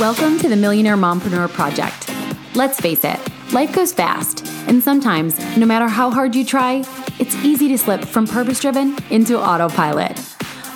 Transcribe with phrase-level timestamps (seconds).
[0.00, 2.10] Welcome to the Millionaire Mompreneur Project.
[2.56, 3.20] Let's face it,
[3.52, 6.86] life goes fast, and sometimes, no matter how hard you try,
[7.18, 10.18] it's easy to slip from purpose driven into autopilot.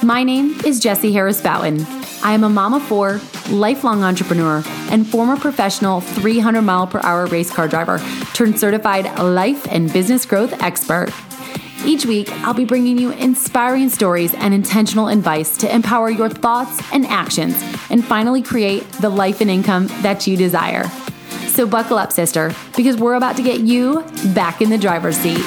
[0.02, 1.86] My name is Jessie Harris Bouton.
[2.22, 7.24] I am a mom of four, lifelong entrepreneur, and former professional 300 mile per hour
[7.24, 8.02] race car driver
[8.34, 11.08] turned certified life and business growth expert.
[11.86, 16.80] Each week, I'll be bringing you inspiring stories and intentional advice to empower your thoughts
[16.94, 17.54] and actions
[17.90, 20.88] and finally create the life and income that you desire.
[21.48, 24.02] So, buckle up, sister, because we're about to get you
[24.34, 25.44] back in the driver's seat.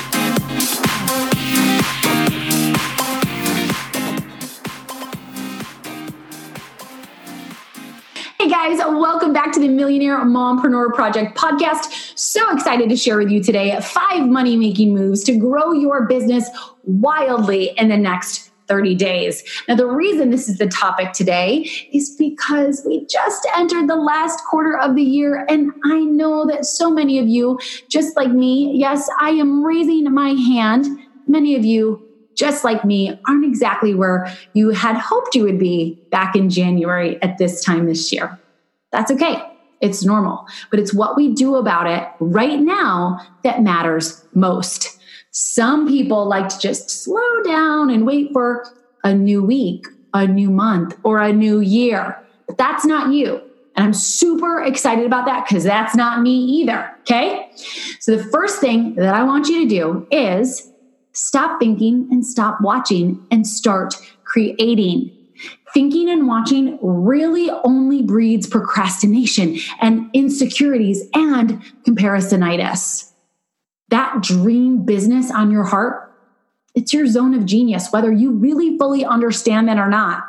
[8.40, 12.07] Hey guys, welcome back to the Millionaire Mompreneur Project podcast.
[12.18, 16.50] So excited to share with you today five money making moves to grow your business
[16.84, 19.44] wildly in the next 30 days.
[19.68, 24.44] Now, the reason this is the topic today is because we just entered the last
[24.46, 28.72] quarter of the year, and I know that so many of you, just like me,
[28.74, 30.88] yes, I am raising my hand.
[31.28, 36.00] Many of you just like me, aren't exactly where you had hoped you would be
[36.12, 38.40] back in January at this time this year.
[38.92, 39.57] That's okay.
[39.82, 44.98] It's normal, but it's what we do about it right now that matters most.
[45.32, 48.66] Some people like to just slow down and wait for
[49.04, 52.18] a new week, a new month, or a new year.
[52.48, 53.42] But that's not you.
[53.76, 56.92] And I'm super excited about that because that's not me either.
[57.02, 57.52] Okay.
[58.00, 60.72] So the first thing that I want you to do is
[61.18, 65.12] Stop thinking and stop watching and start creating.
[65.74, 73.12] Thinking and watching really only breeds procrastination and insecurities and comparisonitis.
[73.90, 76.14] That dream business on your heart,
[76.74, 80.24] it's your zone of genius, whether you really fully understand that or not.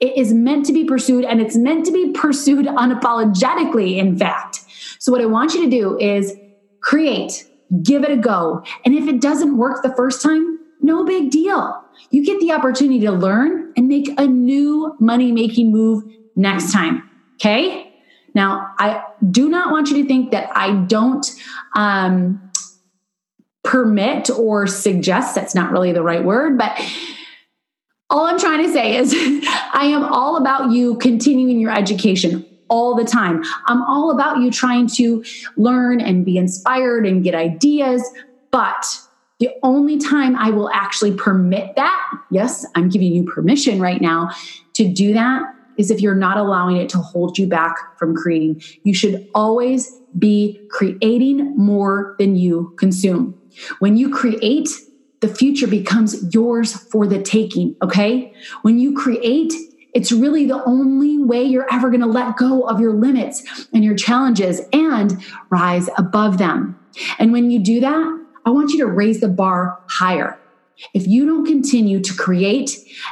[0.00, 4.60] It is meant to be pursued and it's meant to be pursued unapologetically, in fact.
[5.00, 6.36] So, what I want you to do is
[6.80, 7.48] create
[7.82, 8.62] give it a go.
[8.84, 11.82] And if it doesn't work the first time, no big deal.
[12.10, 16.02] You get the opportunity to learn and make a new money making move
[16.34, 17.08] next time.
[17.36, 17.94] Okay.
[18.34, 21.24] Now, I do not want you to think that I don't
[21.76, 22.50] um,
[23.62, 26.76] permit or suggest, that's not really the right word, but
[28.10, 32.96] all I'm trying to say is I am all about you continuing your education all
[32.96, 33.44] the time.
[33.66, 35.24] I'm all about you trying to
[35.56, 38.02] learn and be inspired and get ideas,
[38.50, 39.00] but
[39.38, 44.30] the only time I will actually permit that, yes, I'm giving you permission right now
[44.74, 48.60] to do that, is if you're not allowing it to hold you back from creating.
[48.82, 53.40] You should always be creating more than you consume.
[53.78, 54.68] When you create,
[55.20, 58.32] the future becomes yours for the taking, okay?
[58.62, 59.52] When you create,
[59.94, 63.94] it's really the only way you're ever to let go of your limits and your
[63.94, 66.78] challenges and rise above them.
[67.18, 70.38] And when you do that, I want you to raise the bar higher.
[70.94, 72.70] If you don't continue to create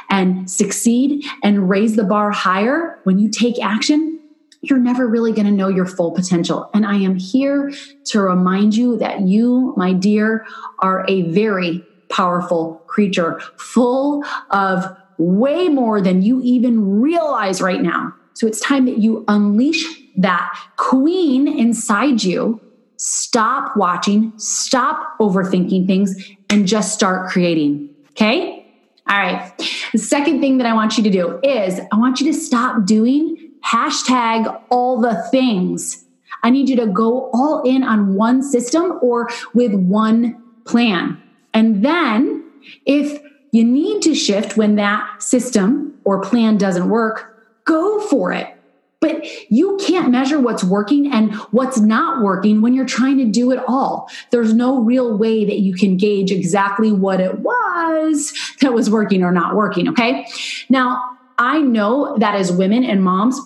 [0.09, 4.19] and succeed and raise the bar higher when you take action,
[4.63, 6.71] you're never really going to know your full potential.
[6.73, 7.71] And I am here
[8.05, 10.43] to remind you that you, my dear,
[10.79, 14.85] are a very powerful creature full of
[15.19, 18.11] way more than you even realize right now.
[18.33, 19.85] So it's time that you unleash
[20.17, 22.59] that queen inside you.
[22.97, 26.15] Stop watching, stop overthinking things,
[26.49, 27.89] and just start creating.
[28.11, 28.65] Okay?
[29.07, 29.53] All right.
[29.93, 32.85] The second thing that I want you to do is I want you to stop
[32.85, 36.03] doing hashtag all the things.
[36.43, 41.21] I need you to go all in on one system or with one plan.
[41.53, 42.43] And then
[42.85, 43.21] if
[43.51, 47.33] you need to shift when that system or plan doesn't work.
[47.65, 48.56] Go for it.
[48.99, 53.51] But you can't measure what's working and what's not working when you're trying to do
[53.51, 54.09] it all.
[54.31, 59.21] There's no real way that you can gauge exactly what it was that was working
[59.23, 59.87] or not working.
[59.89, 60.25] Okay.
[60.69, 63.39] Now, I know that as women and moms,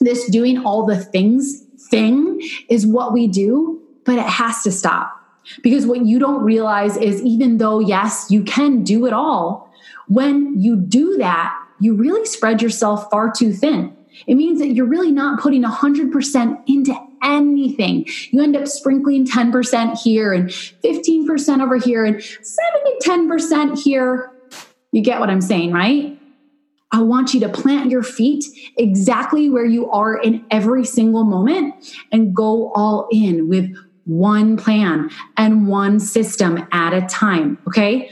[0.00, 5.12] this doing all the things thing is what we do, but it has to stop.
[5.62, 9.70] Because what you don't realize is even though, yes, you can do it all,
[10.08, 13.93] when you do that, you really spread yourself far too thin.
[14.26, 18.06] It means that you're really not putting 100% into anything.
[18.30, 24.30] You end up sprinkling 10% here and 15% over here and 7 to 10% here.
[24.92, 26.18] You get what I'm saying, right?
[26.92, 28.44] I want you to plant your feet
[28.76, 31.74] exactly where you are in every single moment
[32.12, 33.74] and go all in with
[34.04, 37.58] one plan and one system at a time.
[37.66, 38.10] Okay.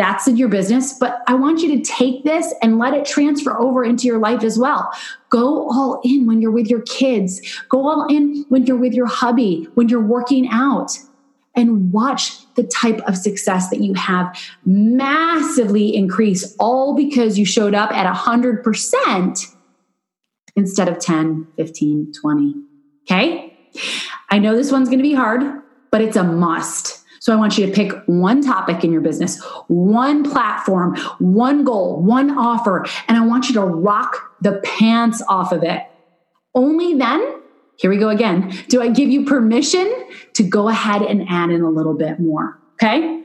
[0.00, 3.60] That's in your business, but I want you to take this and let it transfer
[3.60, 4.90] over into your life as well.
[5.28, 7.42] Go all in when you're with your kids.
[7.68, 10.92] Go all in when you're with your hubby, when you're working out
[11.54, 17.74] and watch the type of success that you have massively increase all because you showed
[17.74, 19.54] up at 100%
[20.56, 22.54] instead of 10, 15, 20.
[23.02, 23.58] Okay?
[24.30, 25.42] I know this one's to be hard,
[25.90, 26.99] but it's a must.
[27.20, 32.02] So I want you to pick one topic in your business, one platform, one goal,
[32.02, 35.82] one offer, and I want you to rock the pants off of it.
[36.54, 37.40] Only then
[37.80, 38.52] here we go again.
[38.68, 39.90] Do I give you permission
[40.34, 42.58] to go ahead and add in a little bit more?
[42.74, 43.24] Okay.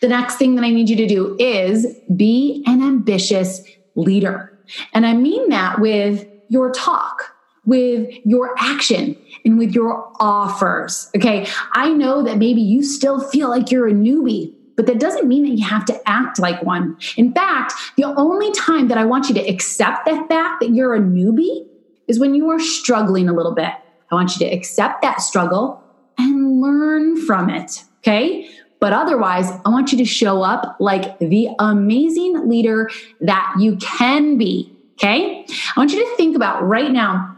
[0.00, 1.86] The next thing that I need you to do is
[2.16, 3.62] be an ambitious
[3.94, 4.58] leader.
[4.92, 7.33] And I mean that with your talk,
[7.66, 11.10] with your action, and with your offers.
[11.16, 11.46] Okay.
[11.72, 15.44] I know that maybe you still feel like you're a newbie, but that doesn't mean
[15.44, 16.96] that you have to act like one.
[17.16, 20.94] In fact, the only time that I want you to accept the fact that you're
[20.94, 21.66] a newbie
[22.08, 23.72] is when you are struggling a little bit.
[24.10, 25.82] I want you to accept that struggle
[26.18, 27.84] and learn from it.
[27.98, 28.48] Okay.
[28.80, 32.90] But otherwise, I want you to show up like the amazing leader
[33.22, 34.70] that you can be.
[34.94, 35.46] Okay.
[35.48, 37.33] I want you to think about right now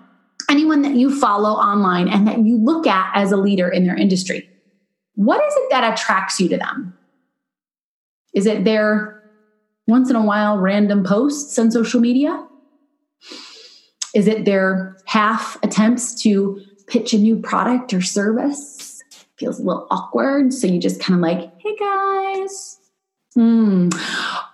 [0.50, 3.96] anyone that you follow online and that you look at as a leader in their
[3.96, 4.48] industry.
[5.14, 6.96] What is it that attracts you to them?
[8.34, 9.22] Is it their
[9.86, 12.46] once in a while random posts on social media?
[14.14, 19.02] Is it their half attempts to pitch a new product or service?
[19.38, 20.52] Feels a little awkward.
[20.52, 22.78] So you just kind of like, hey guys.
[23.34, 23.88] Hmm.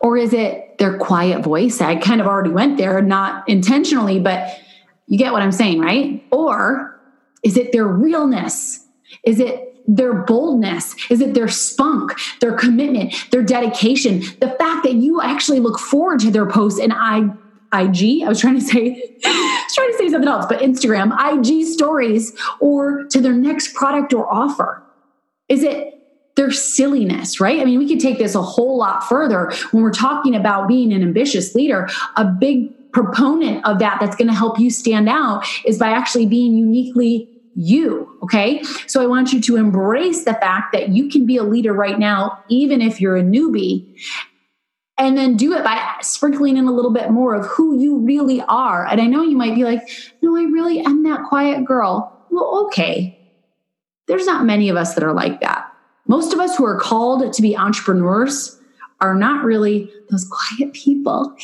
[0.00, 1.81] Or is it their quiet voice?
[1.81, 4.59] I kind of already went there, not intentionally, but
[5.07, 6.25] you get what I'm saying, right?
[6.31, 7.01] Or
[7.43, 8.87] is it their realness?
[9.25, 10.95] Is it their boldness?
[11.11, 14.21] Is it their spunk, their commitment, their dedication?
[14.41, 17.31] The fact that you actually look forward to their posts and I
[17.75, 18.23] IG.
[18.23, 21.67] I was trying to say, I was trying to say something else, but Instagram, IG
[21.67, 24.83] stories, or to their next product or offer?
[25.49, 25.99] Is it
[26.37, 27.61] their silliness, right?
[27.61, 30.93] I mean, we could take this a whole lot further when we're talking about being
[30.93, 31.89] an ambitious leader.
[32.17, 36.27] A big proponent of that that's going to help you stand out is by actually
[36.27, 38.19] being uniquely you.
[38.23, 38.62] Okay.
[38.87, 41.99] So I want you to embrace the fact that you can be a leader right
[41.99, 43.99] now, even if you're a newbie
[44.99, 48.41] and then do it by sprinkling in a little bit more of who you really
[48.43, 48.87] are.
[48.87, 49.81] And I know you might be like,
[50.23, 52.27] no, I really am that quiet girl.
[52.31, 53.19] Well, okay.
[54.06, 55.73] There's not many of us that are like that.
[56.06, 58.59] Most of us who are called to be entrepreneurs
[59.03, 61.37] are not really those quiet people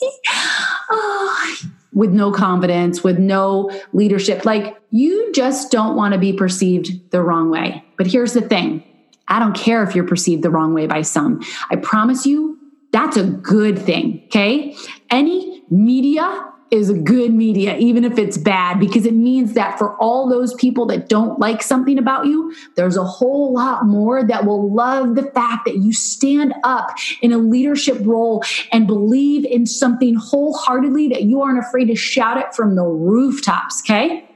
[0.90, 1.56] oh,
[1.94, 4.44] with no confidence, with no leadership.
[4.44, 7.84] Like you just don't want to be perceived the wrong way.
[7.96, 8.84] But here's the thing
[9.28, 11.40] I don't care if you're perceived the wrong way by some.
[11.70, 12.58] I promise you,
[12.92, 14.22] that's a good thing.
[14.26, 14.76] Okay.
[15.10, 19.96] Any media is a good media, even if it's bad, because it means that for
[19.96, 24.44] all those people that don't like something about you, there's a whole lot more that
[24.44, 26.90] will love the fact that you stand up
[27.22, 32.36] in a leadership role and believe in something wholeheartedly that you aren't afraid to shout
[32.36, 33.82] it from the rooftops.
[33.82, 34.28] Okay.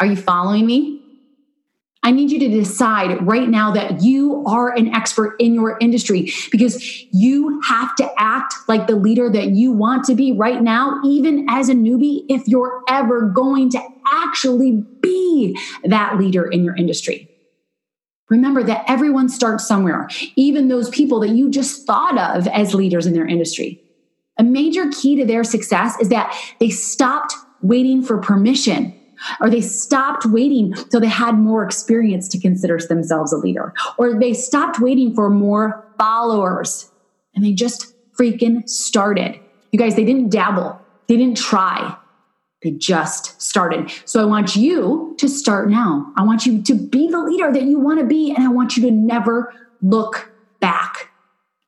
[0.00, 0.95] Are you following me?
[2.06, 6.30] I need you to decide right now that you are an expert in your industry
[6.52, 11.00] because you have to act like the leader that you want to be right now,
[11.04, 16.76] even as a newbie, if you're ever going to actually be that leader in your
[16.76, 17.28] industry.
[18.30, 23.06] Remember that everyone starts somewhere, even those people that you just thought of as leaders
[23.06, 23.82] in their industry.
[24.38, 28.96] A major key to their success is that they stopped waiting for permission
[29.40, 34.18] or they stopped waiting till they had more experience to consider themselves a leader, or
[34.18, 36.90] they stopped waiting for more followers
[37.34, 39.38] and they just freaking started.
[39.72, 41.96] You guys, they didn't dabble, they didn't try,
[42.62, 43.92] they just started.
[44.04, 46.12] So I want you to start now.
[46.16, 48.76] I want you to be the leader that you want to be, and I want
[48.76, 51.10] you to never look back.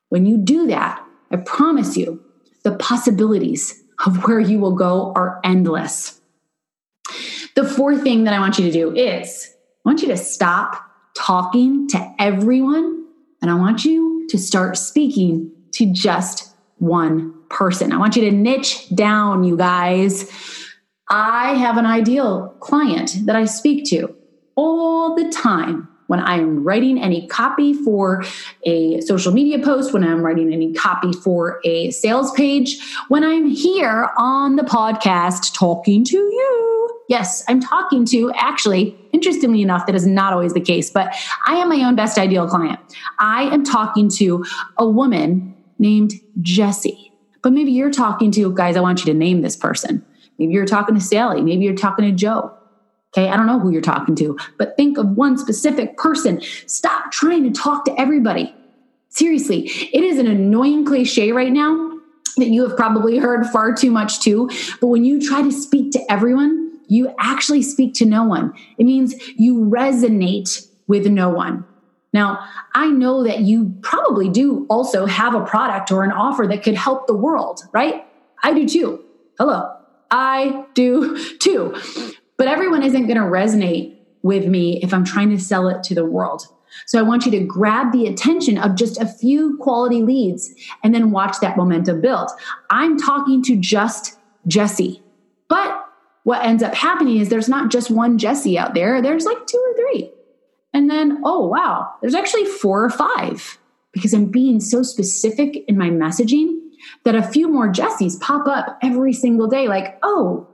[0.09, 2.23] When you do that, I promise you,
[2.63, 6.18] the possibilities of where you will go are endless.
[7.59, 9.53] The fourth thing that I want you to do is
[9.85, 10.81] I want you to stop
[11.13, 13.05] talking to everyone
[13.41, 17.91] and I want you to start speaking to just one person.
[17.91, 20.31] I want you to niche down, you guys.
[21.09, 24.15] I have an ideal client that I speak to
[24.55, 28.23] all the time when I'm writing any copy for
[28.63, 33.47] a social media post, when I'm writing any copy for a sales page, when I'm
[33.47, 36.78] here on the podcast talking to you
[37.09, 41.13] Yes, I'm talking to actually, interestingly enough, that is not always the case, but
[41.47, 42.79] I am my own best ideal client.
[43.17, 44.45] I am talking to
[44.77, 47.11] a woman named Jessie.
[47.41, 50.05] But maybe you're talking to, guys, I want you to name this person.
[50.37, 51.41] Maybe you're talking to Sally.
[51.41, 52.55] Maybe you're talking to Joe.
[53.11, 56.41] Okay, I don't know who you're talking to, but think of one specific person.
[56.67, 58.53] Stop trying to talk to everybody.
[59.07, 59.61] Seriously,
[59.91, 61.97] it is an annoying cliche right now
[62.37, 64.47] that you have probably heard far too much too.
[64.79, 68.53] But when you try to speak to everyone, you actually speak to no one.
[68.77, 71.65] It means you resonate with no one.
[72.11, 72.39] Now,
[72.73, 76.75] I know that you probably do also have a product or an offer that could
[76.75, 78.05] help the world, right?
[78.43, 79.03] I do too.
[79.37, 79.75] Hello.
[80.09, 81.75] I do too.
[82.37, 85.95] But everyone isn't going to resonate with me if I'm trying to sell it to
[85.95, 86.43] the world.
[86.85, 90.53] So I want you to grab the attention of just a few quality leads
[90.83, 92.29] and then watch that momentum build.
[92.69, 94.17] I'm talking to just
[94.47, 95.03] Jessie,
[95.47, 95.88] But
[96.23, 99.57] what ends up happening is there's not just one Jessie out there, there's like two
[99.57, 100.11] or three.
[100.73, 103.57] And then, oh, wow, there's actually four or five
[103.91, 106.59] because I'm being so specific in my messaging
[107.05, 110.47] that a few more Jessies pop up every single day, like, oh,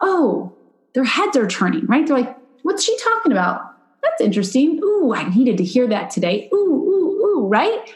[0.00, 0.54] oh,
[0.94, 2.06] their heads are turning, right?
[2.06, 3.62] They're like, what's she talking about?
[4.02, 4.80] That's interesting.
[4.82, 6.48] Ooh, I needed to hear that today.
[6.52, 7.94] Ooh, ooh, ooh, right?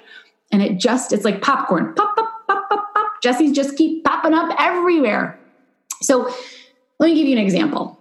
[0.50, 1.94] And it just, it's like popcorn.
[1.94, 3.06] Pop, pop, pop, pop, pop.
[3.22, 5.38] Jessies just keep popping up everywhere.
[6.00, 6.34] So
[7.02, 7.98] let me give you an example.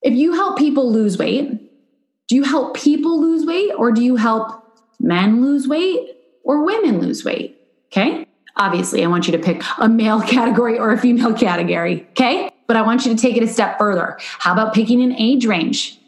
[0.00, 1.50] If you help people lose weight,
[2.28, 4.64] do you help people lose weight or do you help
[4.98, 7.60] men lose weight or women lose weight?
[7.92, 8.26] Okay.
[8.56, 12.06] Obviously, I want you to pick a male category or a female category.
[12.12, 12.50] Okay.
[12.66, 14.16] But I want you to take it a step further.
[14.18, 15.98] How about picking an age range?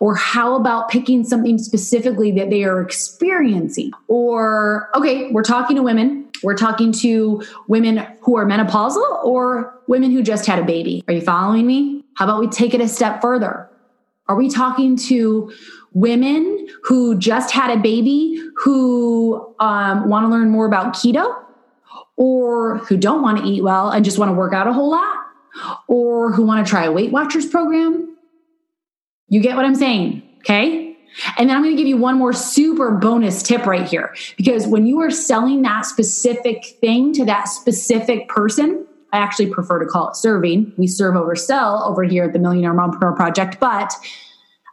[0.00, 3.90] Or how about picking something specifically that they are experiencing?
[4.08, 6.21] Or, okay, we're talking to women.
[6.42, 11.04] We're talking to women who are menopausal or women who just had a baby.
[11.08, 12.04] Are you following me?
[12.14, 13.68] How about we take it a step further?
[14.28, 15.52] Are we talking to
[15.92, 21.42] women who just had a baby who um, want to learn more about keto
[22.16, 24.90] or who don't want to eat well and just want to work out a whole
[24.90, 25.16] lot
[25.88, 28.16] or who want to try a Weight Watchers program?
[29.28, 30.22] You get what I'm saying?
[30.38, 30.91] Okay.
[31.38, 34.66] And then I'm going to give you one more super bonus tip right here because
[34.66, 39.86] when you are selling that specific thing to that specific person, I actually prefer to
[39.86, 40.72] call it serving.
[40.78, 43.92] We serve over sell over here at the Millionaire Mompreneur Project, but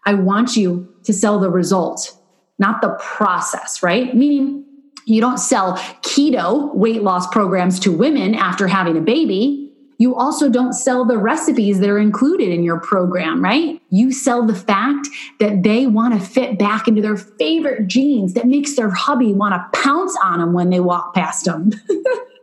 [0.06, 2.18] I want you to sell the result,
[2.58, 4.16] not the process, right?
[4.16, 4.66] Meaning
[5.06, 9.69] you don't sell keto weight loss programs to women after having a baby.
[10.00, 13.82] You also don't sell the recipes that are included in your program, right?
[13.90, 15.10] You sell the fact
[15.42, 19.56] that they want to fit back into their favorite jeans that makes their hubby want
[19.56, 21.72] to pounce on them when they walk past them.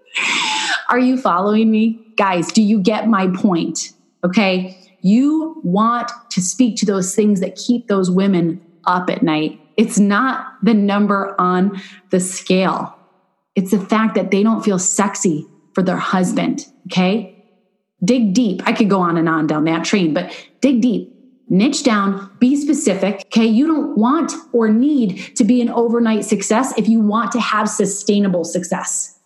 [0.90, 1.98] Are you following me?
[2.18, 3.92] Guys, do you get my point?
[4.22, 4.78] Okay.
[5.00, 9.58] You want to speak to those things that keep those women up at night.
[9.78, 12.94] It's not the number on the scale.
[13.54, 16.66] It's the fact that they don't feel sexy for their husband.
[16.86, 17.35] Okay.
[18.04, 18.62] Dig deep.
[18.66, 21.12] I could go on and on down that train, but dig deep.
[21.48, 23.22] Niche down, be specific.
[23.26, 23.46] Okay.
[23.46, 27.68] You don't want or need to be an overnight success if you want to have
[27.68, 29.18] sustainable success.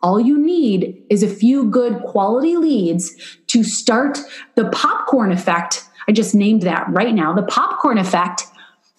[0.00, 4.18] All you need is a few good quality leads to start
[4.54, 5.82] the popcorn effect.
[6.06, 8.42] I just named that right now the popcorn effect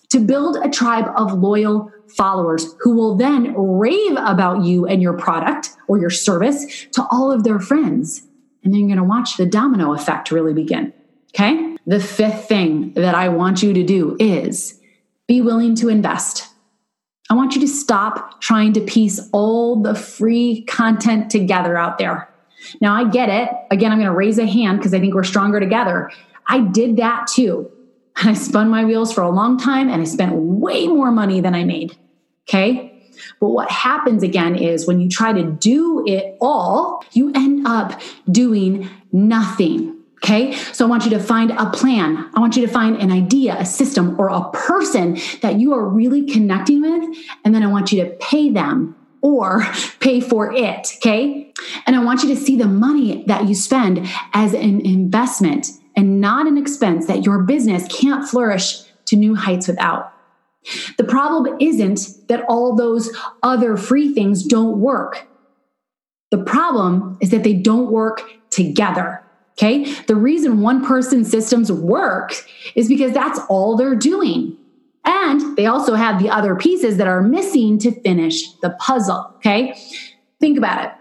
[0.09, 5.13] to build a tribe of loyal followers who will then rave about you and your
[5.13, 8.27] product or your service to all of their friends.
[8.65, 10.91] And then you're going to watch the domino effect really begin.
[11.33, 11.77] Okay.
[11.85, 14.81] The fifth thing that I want you to do is
[15.27, 16.47] be willing to invest.
[17.29, 22.29] I want you to stop trying to piece all the free content together out there.
[22.81, 23.49] Now, I get it.
[23.69, 26.11] Again, I'm going to raise a hand because I think we're stronger together.
[26.47, 27.71] I did that too.
[28.15, 31.53] I spun my wheels for a long time and I spent way more money than
[31.53, 31.97] I made.
[32.47, 32.94] Okay.
[33.39, 38.01] But what happens again is when you try to do it all, you end up
[38.29, 39.91] doing nothing.
[40.23, 40.53] Okay.
[40.53, 42.31] So I want you to find a plan.
[42.33, 45.87] I want you to find an idea, a system, or a person that you are
[45.87, 47.17] really connecting with.
[47.43, 49.67] And then I want you to pay them or
[49.99, 50.93] pay for it.
[50.97, 51.53] Okay.
[51.85, 56.19] And I want you to see the money that you spend as an investment and
[56.19, 60.11] not an expense that your business can't flourish to new heights without.
[60.97, 63.11] The problem isn't that all those
[63.43, 65.27] other free things don't work.
[66.31, 69.21] The problem is that they don't work together.
[69.57, 69.85] Okay.
[70.07, 72.33] The reason one person systems work
[72.75, 74.57] is because that's all they're doing.
[75.05, 79.31] And they also have the other pieces that are missing to finish the puzzle.
[79.37, 79.79] Okay.
[80.39, 80.91] Think about it.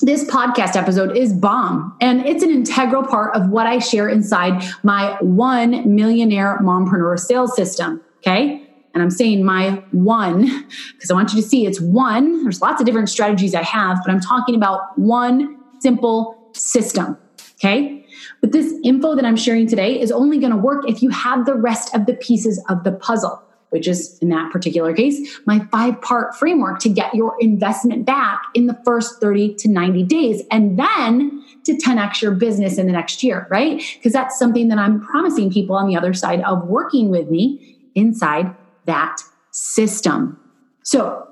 [0.00, 4.62] this podcast episode is bomb and it's an integral part of what I share inside
[4.82, 8.02] my one millionaire mompreneur sales system.
[8.18, 8.65] Okay.
[8.96, 10.46] And I'm saying my one
[10.94, 12.44] because I want you to see it's one.
[12.44, 17.18] There's lots of different strategies I have, but I'm talking about one simple system.
[17.56, 18.06] Okay.
[18.40, 21.44] But this info that I'm sharing today is only going to work if you have
[21.44, 25.58] the rest of the pieces of the puzzle which is in that particular case, my
[25.70, 30.40] five part framework to get your investment back in the first 30 to 90 days
[30.52, 33.82] and then to 10x your business in the next year, right?
[33.96, 37.76] Because that's something that I'm promising people on the other side of working with me
[37.96, 38.54] inside
[38.86, 39.20] that
[39.52, 40.38] system.
[40.82, 41.28] So,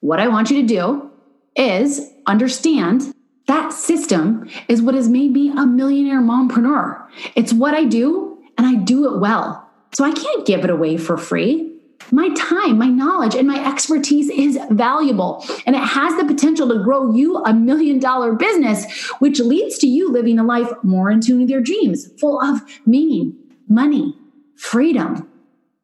[0.00, 1.10] what I want you to do
[1.56, 3.14] is understand
[3.48, 7.06] that system is what has made me a millionaire mompreneur.
[7.34, 9.68] It's what I do, and I do it well.
[9.92, 11.64] So I can't give it away for free.
[12.12, 16.82] My time, my knowledge, and my expertise is valuable, and it has the potential to
[16.84, 21.20] grow you a million dollar business, which leads to you living a life more in
[21.20, 23.36] tune with your dreams, full of meaning,
[23.68, 24.14] money,
[24.56, 25.28] freedom,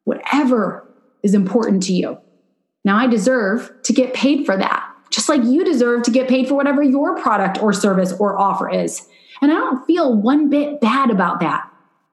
[0.04, 0.83] whatever
[1.24, 2.18] is important to you.
[2.84, 6.46] Now, I deserve to get paid for that, just like you deserve to get paid
[6.46, 9.08] for whatever your product or service or offer is.
[9.40, 11.68] And I don't feel one bit bad about that.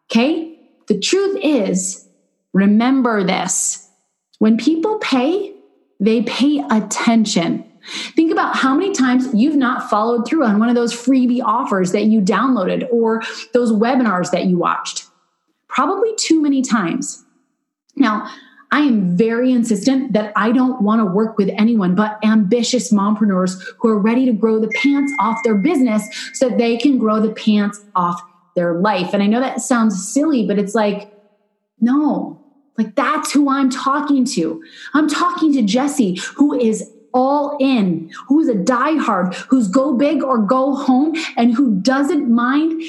[0.10, 0.58] Okay?
[0.88, 2.08] The truth is,
[2.54, 3.90] remember this
[4.40, 5.54] when people pay,
[6.00, 7.66] they pay attention.
[8.16, 11.92] Think about how many times you've not followed through on one of those freebie offers
[11.92, 13.22] that you downloaded or
[13.54, 15.06] those webinars that you watched.
[15.68, 17.24] Probably too many times.
[17.96, 18.32] Now,
[18.72, 23.62] I am very insistent that I don't want to work with anyone but ambitious mompreneurs
[23.78, 27.20] who are ready to grow the pants off their business so that they can grow
[27.20, 28.22] the pants off
[28.56, 29.14] their life.
[29.14, 31.14] And I know that sounds silly, but it's like,
[31.82, 32.42] no,
[32.78, 34.64] like that's who I'm talking to.
[34.94, 40.38] I'm talking to Jessie, who is all in, who's a diehard, who's go big or
[40.38, 42.82] go home, and who doesn't mind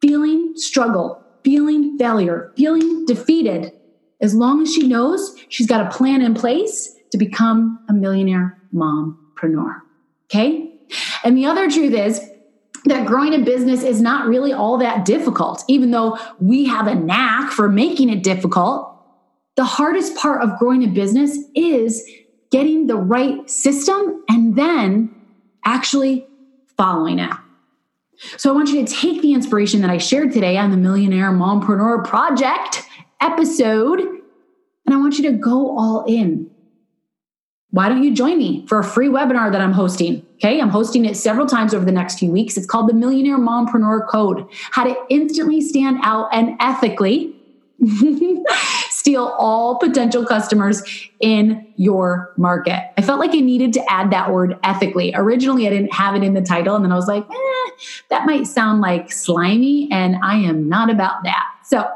[0.00, 3.72] feeling struggle, feeling failure, feeling defeated,
[4.20, 8.58] as long as she knows she's got a plan in place to become a millionaire
[8.74, 9.80] mompreneur.
[10.26, 10.74] Okay?
[11.24, 12.20] And the other truth is,
[12.84, 16.94] that growing a business is not really all that difficult, even though we have a
[16.94, 18.94] knack for making it difficult.
[19.56, 22.08] The hardest part of growing a business is
[22.50, 25.14] getting the right system and then
[25.64, 26.26] actually
[26.76, 27.32] following it.
[28.36, 31.30] So I want you to take the inspiration that I shared today on the Millionaire
[31.30, 32.84] Mompreneur Project
[33.20, 36.50] episode, and I want you to go all in
[37.70, 40.24] why don't you join me for a free webinar that I'm hosting?
[40.36, 42.56] Okay, I'm hosting it several times over the next few weeks.
[42.56, 47.34] It's called the Millionaire Mompreneur Code How to Instantly Stand Out and Ethically
[48.90, 50.82] Steal All Potential Customers
[51.20, 52.90] in Your Market.
[52.96, 55.12] I felt like I needed to add that word ethically.
[55.14, 57.70] Originally, I didn't have it in the title, and then I was like, eh,
[58.08, 61.44] that might sound like slimy, and I am not about that.
[61.64, 61.88] So,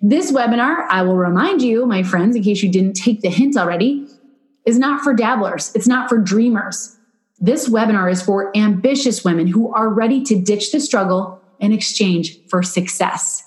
[0.00, 3.56] this webinar, I will remind you, my friends, in case you didn't take the hint
[3.56, 4.06] already,
[4.66, 6.96] is not for dabblers, it's not for dreamers.
[7.38, 12.38] This webinar is for ambitious women who are ready to ditch the struggle in exchange
[12.48, 13.42] for success.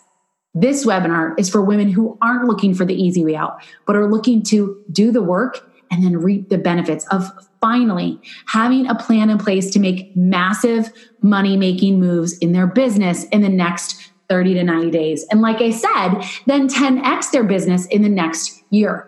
[0.54, 4.10] This webinar is for women who aren't looking for the easy way out, but are
[4.10, 9.30] looking to do the work and then reap the benefits of finally having a plan
[9.30, 10.92] in place to make massive
[11.22, 15.26] money making moves in their business in the next 30 to 90 days.
[15.32, 19.08] And like I said, then 10x their business in the next year.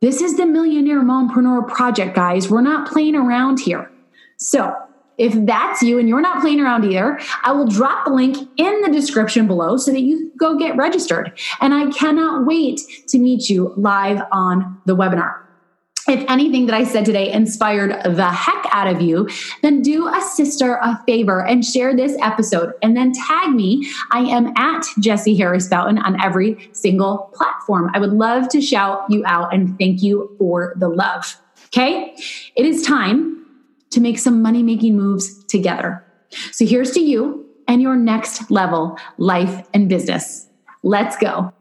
[0.00, 2.50] This is the Millionaire Mompreneur Project, guys.
[2.50, 3.90] We're not playing around here.
[4.36, 4.74] So,
[5.18, 8.82] if that's you and you're not playing around either, I will drop the link in
[8.82, 11.32] the description below so that you go get registered.
[11.62, 15.45] And I cannot wait to meet you live on the webinar
[16.08, 19.28] if anything that I said today inspired the heck out of you,
[19.62, 23.90] then do a sister a favor and share this episode and then tag me.
[24.10, 27.90] I am at Jessie Harris Bouton on every single platform.
[27.94, 31.40] I would love to shout you out and thank you for the love.
[31.66, 32.16] Okay.
[32.54, 33.46] It is time
[33.90, 36.04] to make some money making moves together.
[36.52, 40.48] So here's to you and your next level life and business.
[40.82, 41.52] Let's go.